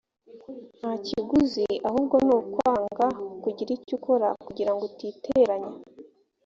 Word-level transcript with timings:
nta 0.79 0.91
kiguzi 1.05 1.65
ahubwo 1.89 2.15
ni 2.25 2.31
ukwanga 2.39 3.07
kugira 3.43 3.69
icyo 3.77 3.93
ukora 3.97 4.27
kugira 4.45 4.71
ngo 4.73 4.83
utiteranya 4.89 5.71